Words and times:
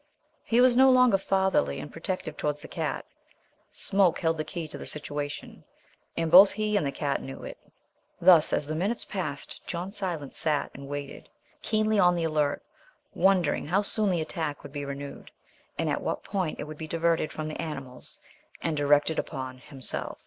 He 0.43 0.61
was 0.61 0.75
no 0.75 0.89
longer 0.89 1.19
fatherly 1.19 1.79
and 1.79 1.93
protective 1.93 2.35
towards 2.35 2.63
the 2.63 2.67
cat. 2.67 3.05
Smoke 3.71 4.17
held 4.17 4.37
the 4.39 4.43
key 4.43 4.67
to 4.69 4.77
the 4.79 4.87
situation; 4.87 5.63
and 6.17 6.31
both 6.31 6.53
he 6.53 6.75
and 6.75 6.83
the 6.83 6.91
cat 6.91 7.21
knew 7.21 7.43
it. 7.43 7.59
Thus, 8.19 8.51
as 8.51 8.65
the 8.65 8.73
minutes 8.73 9.05
passed, 9.05 9.61
John 9.67 9.91
Silence 9.91 10.35
sat 10.35 10.71
and 10.73 10.87
waited, 10.87 11.29
keenly 11.61 11.99
on 11.99 12.15
the 12.15 12.23
alert, 12.23 12.63
wondering 13.13 13.67
how 13.67 13.83
soon 13.83 14.09
the 14.09 14.21
attack 14.21 14.63
would 14.63 14.71
be 14.73 14.85
renewed, 14.85 15.29
and 15.77 15.87
at 15.87 16.01
what 16.01 16.23
point 16.23 16.59
it 16.59 16.63
would 16.63 16.79
be 16.79 16.87
diverted 16.87 17.31
from 17.31 17.47
the 17.47 17.61
animals 17.61 18.19
and 18.59 18.75
directed 18.75 19.19
upon 19.19 19.59
himself. 19.59 20.17